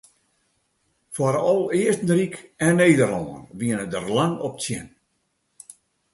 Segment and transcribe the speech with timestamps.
[1.15, 2.33] Foaral Eastenryk
[2.67, 3.27] en Nederlân
[3.59, 4.87] wiene der lang op tsjin.